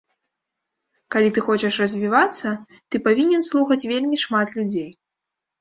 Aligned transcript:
Калі 1.15 1.29
ты 1.35 1.43
хочаш 1.49 1.77
развівацца, 1.83 2.47
ты 2.89 3.03
павінен 3.09 3.47
слухаць 3.51 3.81
вельмі 3.93 4.17
шмат 4.25 4.47
людзей. 4.57 4.91